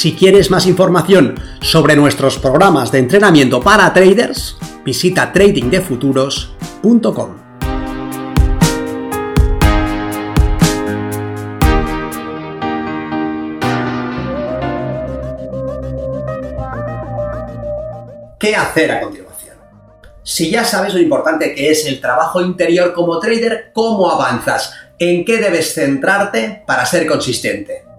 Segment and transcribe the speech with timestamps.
[0.00, 7.36] Si quieres más información sobre nuestros programas de entrenamiento para traders, visita tradingdefuturos.com.
[18.38, 19.56] ¿Qué hacer a continuación?
[20.22, 24.72] Si ya sabes lo importante que es el trabajo interior como trader, ¿cómo avanzas?
[24.98, 27.89] ¿En qué debes centrarte para ser consistente?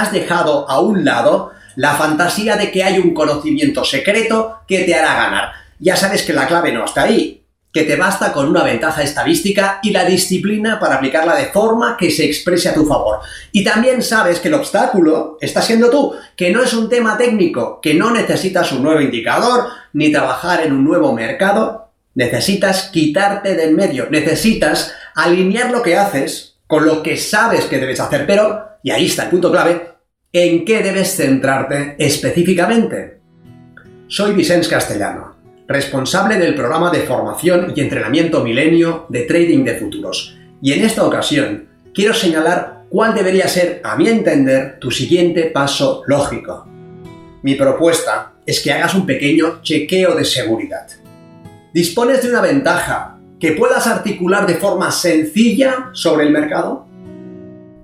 [0.00, 4.94] Has dejado a un lado la fantasía de que hay un conocimiento secreto que te
[4.94, 5.52] hará ganar.
[5.78, 9.80] Ya sabes que la clave no está ahí, que te basta con una ventaja estadística
[9.82, 13.18] y la disciplina para aplicarla de forma que se exprese a tu favor.
[13.52, 17.78] Y también sabes que el obstáculo está siendo tú, que no es un tema técnico,
[17.82, 23.74] que no necesitas un nuevo indicador ni trabajar en un nuevo mercado, necesitas quitarte del
[23.74, 28.90] medio, necesitas alinear lo que haces con lo que sabes que debes hacer, pero y
[28.90, 29.82] ahí está el punto clave,
[30.32, 33.18] en qué debes centrarte específicamente.
[34.06, 35.36] Soy Vicens Castellano,
[35.66, 40.38] responsable del programa de formación y entrenamiento milenio de trading de futuros.
[40.62, 46.04] Y en esta ocasión quiero señalar cuál debería ser, a mi entender, tu siguiente paso
[46.06, 46.68] lógico.
[47.42, 50.86] Mi propuesta es que hagas un pequeño chequeo de seguridad.
[51.72, 56.86] ¿Dispones de una ventaja que puedas articular de forma sencilla sobre el mercado?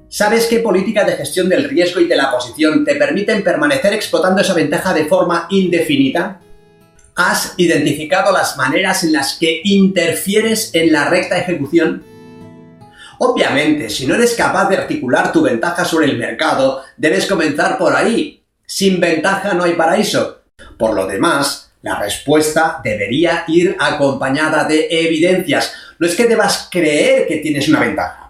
[0.09, 4.41] ¿Sabes qué política de gestión del riesgo y de la posición te permiten permanecer explotando
[4.41, 6.41] esa ventaja de forma indefinida?
[7.15, 12.03] ¿Has identificado las maneras en las que interfieres en la recta ejecución?
[13.19, 17.95] Obviamente, si no eres capaz de articular tu ventaja sobre el mercado, debes comenzar por
[17.95, 18.43] ahí.
[18.67, 20.43] Sin ventaja no hay paraíso.
[20.79, 25.73] Por lo demás, la respuesta debería ir acompañada de evidencias.
[25.99, 28.23] No es que debas creer que tienes una ventaja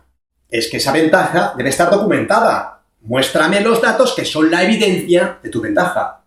[0.52, 2.82] es que esa ventaja debe estar documentada.
[3.00, 6.24] Muéstrame los datos que son la evidencia de tu ventaja.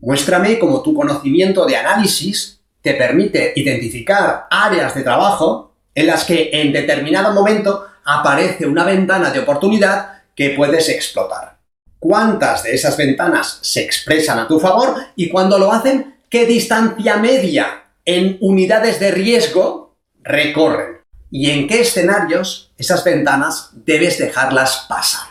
[0.00, 6.50] Muéstrame cómo tu conocimiento de análisis te permite identificar áreas de trabajo en las que
[6.52, 11.58] en determinado momento aparece una ventana de oportunidad que puedes explotar.
[11.98, 17.16] ¿Cuántas de esas ventanas se expresan a tu favor y cuando lo hacen, qué distancia
[17.16, 20.96] media en unidades de riesgo recorren?
[21.30, 25.28] y en qué escenarios esas ventanas debes dejarlas pasar.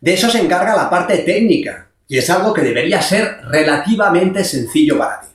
[0.00, 4.98] De eso se encarga la parte técnica, y es algo que debería ser relativamente sencillo
[4.98, 5.28] para ti.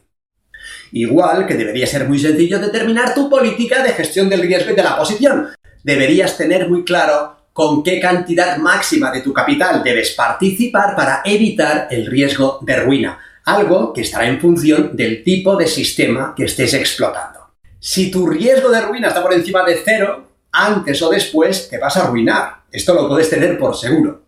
[0.94, 4.84] Igual que debería ser muy sencillo determinar tu política de gestión del riesgo y de
[4.84, 5.50] la posición.
[5.84, 11.88] Deberías tener muy claro con qué cantidad máxima de tu capital debes participar para evitar
[11.92, 16.74] el riesgo de ruina, algo que estará en función del tipo de sistema que estés
[16.74, 17.40] explotando.
[17.80, 21.98] Si tu riesgo de ruina está por encima de cero, antes o después te vas
[21.98, 22.64] a arruinar.
[22.72, 24.22] Esto lo puedes tener por seguro.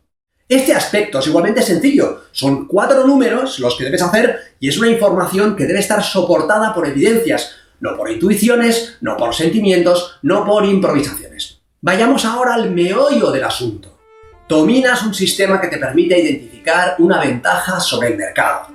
[0.47, 2.23] Este aspecto es igualmente sencillo.
[2.31, 6.73] Son cuatro números los que debes hacer y es una información que debe estar soportada
[6.73, 11.62] por evidencias, no por intuiciones, no por sentimientos, no por improvisaciones.
[11.81, 14.00] Vayamos ahora al meollo del asunto.
[14.47, 18.72] Dominas un sistema que te permite identificar una ventaja sobre el mercado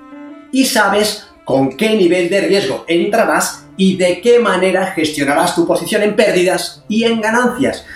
[0.53, 6.03] y sabes con qué nivel de riesgo entrarás y de qué manera gestionarás tu posición
[6.03, 7.87] en pérdidas y en ganancias.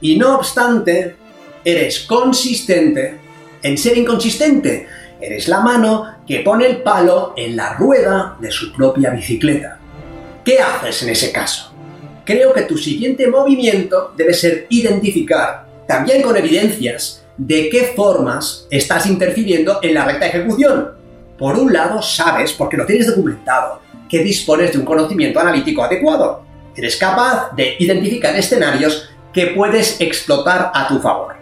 [0.00, 1.16] Y no obstante,
[1.64, 3.18] eres consistente
[3.62, 4.86] en ser inconsistente.
[5.20, 9.78] Eres la mano que pone el palo en la rueda de su propia bicicleta.
[10.44, 11.72] ¿Qué haces en ese caso?
[12.24, 19.06] Creo que tu siguiente movimiento debe ser identificar, también con evidencias, de qué formas estás
[19.06, 20.99] interfiriendo en la recta ejecución.
[21.40, 26.44] Por un lado, sabes, porque lo tienes documentado, que dispones de un conocimiento analítico adecuado.
[26.76, 31.36] Eres capaz de identificar escenarios que puedes explotar a tu favor.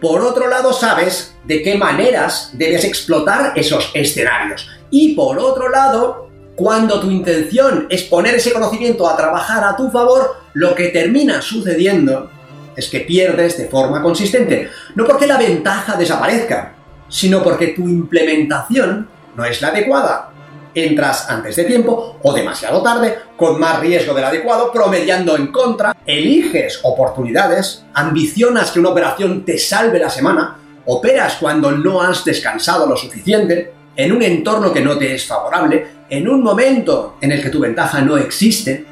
[0.00, 4.68] Por otro lado, sabes de qué maneras debes explotar esos escenarios.
[4.90, 9.92] Y por otro lado, cuando tu intención es poner ese conocimiento a trabajar a tu
[9.92, 12.32] favor, lo que termina sucediendo
[12.74, 14.68] es que pierdes de forma consistente.
[14.96, 16.74] No porque la ventaja desaparezca,
[17.08, 20.32] sino porque tu implementación no es la adecuada
[20.74, 25.96] entras antes de tiempo o demasiado tarde, con más riesgo del adecuado, promediando en contra,
[26.06, 32.86] eliges oportunidades, ambicionas que una operación te salve la semana operas cuando no has descansado
[32.86, 37.42] lo suficiente, en un entorno que no te es favorable, en un momento en el
[37.42, 38.86] que tu ventaja no existe,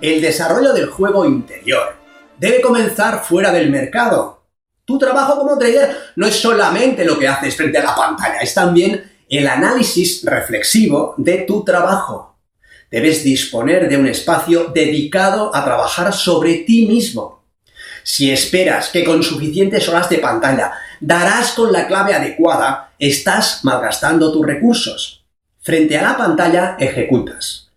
[0.00, 1.94] el desarrollo del juego interior
[2.38, 4.35] debe comenzar fuera del mercado.
[4.86, 8.54] Tu trabajo como trader no es solamente lo que haces frente a la pantalla, es
[8.54, 12.36] también el análisis reflexivo de tu trabajo.
[12.88, 17.44] Debes disponer de un espacio dedicado a trabajar sobre ti mismo.
[18.04, 24.32] Si esperas que con suficientes horas de pantalla darás con la clave adecuada, estás malgastando
[24.32, 25.24] tus recursos.
[25.62, 27.72] Frente a la pantalla ejecutas.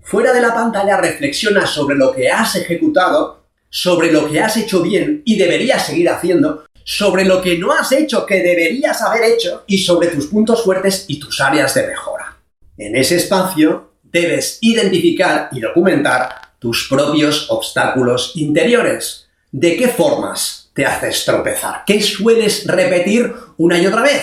[0.00, 3.41] Fuera de la pantalla reflexionas sobre lo que has ejecutado,
[3.72, 7.90] sobre lo que has hecho bien y deberías seguir haciendo, sobre lo que no has
[7.92, 12.36] hecho que deberías haber hecho y sobre tus puntos fuertes y tus áreas de mejora.
[12.76, 19.26] En ese espacio debes identificar y documentar tus propios obstáculos interiores.
[19.50, 21.84] ¿De qué formas te haces tropezar?
[21.86, 24.22] ¿Qué sueles repetir una y otra vez?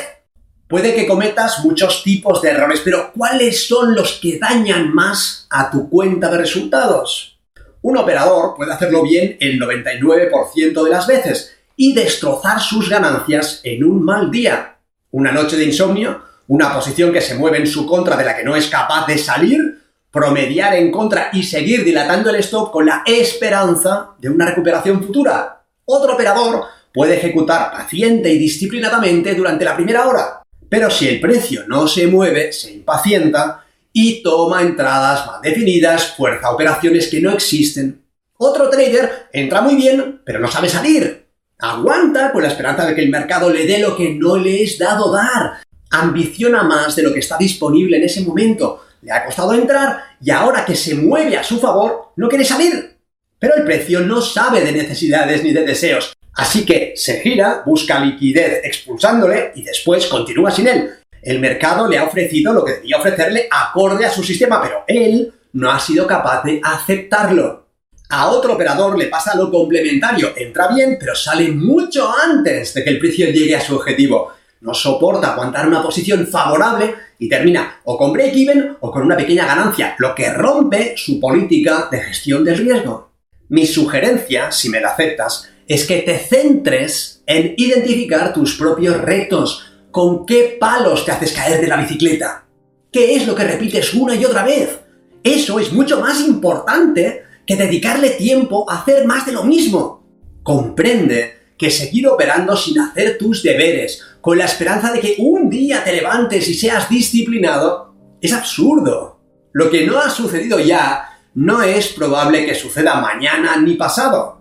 [0.68, 5.72] Puede que cometas muchos tipos de errores, pero ¿cuáles son los que dañan más a
[5.72, 7.39] tu cuenta de resultados?
[7.82, 13.86] Un operador puede hacerlo bien el 99% de las veces y destrozar sus ganancias en
[13.86, 14.76] un mal día.
[15.12, 18.44] Una noche de insomnio, una posición que se mueve en su contra de la que
[18.44, 19.80] no es capaz de salir,
[20.12, 25.64] promediar en contra y seguir dilatando el stop con la esperanza de una recuperación futura.
[25.86, 31.64] Otro operador puede ejecutar paciente y disciplinadamente durante la primera hora, pero si el precio
[31.68, 33.64] no se mueve, se impacienta
[33.94, 38.04] y toma entradas mal definidas, fuerza operaciones que no existen.
[38.38, 41.28] Otro trader entra muy bien, pero no sabe salir.
[41.60, 44.78] Aguanta con la esperanza de que el mercado le dé lo que no le es
[44.78, 45.60] dado dar.
[45.92, 48.86] Ambiciona más de lo que está disponible en ese momento.
[49.02, 52.98] Le ha costado entrar y ahora que se mueve a su favor, no quiere salir.
[53.38, 56.14] Pero el precio no sabe de necesidades ni de deseos.
[56.34, 60.99] Así que se gira, busca liquidez expulsándole y después continúa sin él.
[61.22, 65.34] El mercado le ha ofrecido lo que debía ofrecerle acorde a su sistema, pero él
[65.54, 67.68] no ha sido capaz de aceptarlo.
[68.10, 72.90] A otro operador le pasa lo complementario, entra bien, pero sale mucho antes de que
[72.90, 74.32] el precio llegue a su objetivo.
[74.62, 79.46] No soporta aguantar una posición favorable y termina o con break-even o con una pequeña
[79.46, 83.12] ganancia, lo que rompe su política de gestión del riesgo.
[83.50, 89.69] Mi sugerencia, si me la aceptas, es que te centres en identificar tus propios retos.
[89.92, 92.46] ¿Con qué palos te haces caer de la bicicleta?
[92.92, 94.80] ¿Qué es lo que repites una y otra vez?
[95.24, 100.04] Eso es mucho más importante que dedicarle tiempo a hacer más de lo mismo.
[100.44, 105.84] Comprende que seguir operando sin hacer tus deberes, con la esperanza de que un día
[105.84, 109.20] te levantes y seas disciplinado, es absurdo.
[109.52, 114.40] Lo que no ha sucedido ya no es probable que suceda mañana ni pasado.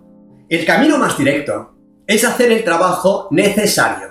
[0.49, 1.75] El camino más directo
[2.07, 4.08] es hacer el trabajo necesario,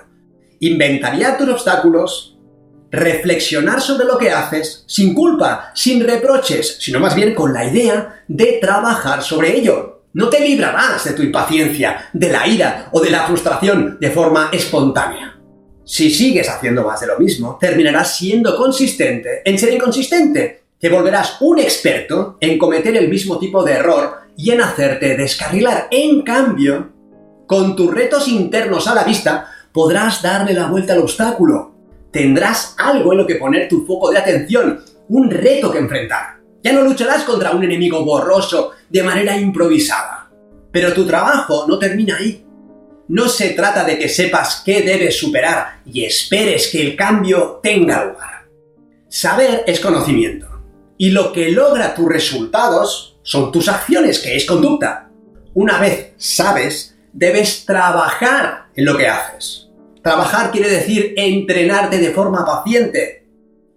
[0.60, 2.38] inventariar tus obstáculos,
[2.90, 8.24] reflexionar sobre lo que haces sin culpa, sin reproches, sino más bien con la idea
[8.28, 10.02] de trabajar sobre ello.
[10.14, 14.50] No te librarás de tu impaciencia, de la ira o de la frustración de forma
[14.52, 15.38] espontánea.
[15.84, 20.64] Si sigues haciendo más de lo mismo, terminarás siendo consistente en ser inconsistente.
[20.78, 25.88] Te volverás un experto en cometer el mismo tipo de error y en hacerte descarrilar.
[25.90, 26.92] En cambio,
[27.46, 31.74] con tus retos internos a la vista, podrás darle la vuelta al obstáculo.
[32.10, 36.38] Tendrás algo en lo que poner tu foco de atención, un reto que enfrentar.
[36.62, 40.30] Ya no lucharás contra un enemigo borroso de manera improvisada.
[40.72, 42.44] Pero tu trabajo no termina ahí.
[43.08, 48.04] No se trata de que sepas qué debes superar y esperes que el cambio tenga
[48.04, 48.48] lugar.
[49.08, 50.46] Saber es conocimiento.
[50.98, 55.10] Y lo que logra tus resultados son tus acciones, que es conducta.
[55.54, 59.68] Una vez sabes, debes trabajar en lo que haces.
[60.04, 63.24] Trabajar quiere decir entrenarte de forma paciente.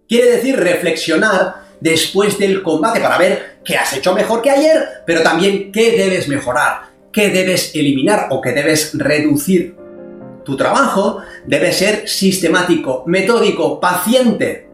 [0.07, 5.23] Quiere decir reflexionar después del combate para ver qué has hecho mejor que ayer, pero
[5.23, 9.75] también qué debes mejorar, qué debes eliminar o qué debes reducir.
[10.45, 14.69] Tu trabajo debe ser sistemático, metódico, paciente.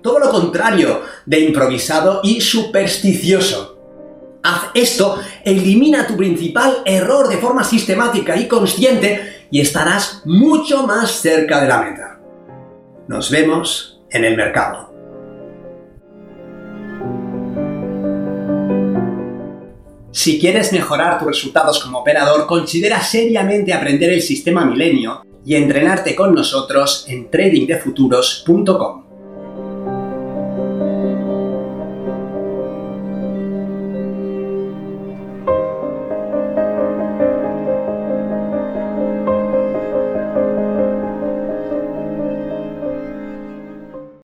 [0.00, 3.71] Todo lo contrario de improvisado y supersticioso.
[4.44, 11.12] Haz esto, elimina tu principal error de forma sistemática y consciente y estarás mucho más
[11.12, 12.20] cerca de la meta.
[13.06, 14.92] Nos vemos en el mercado.
[20.10, 26.14] Si quieres mejorar tus resultados como operador, considera seriamente aprender el sistema Milenio y entrenarte
[26.14, 29.01] con nosotros en tradingdefuturos.com.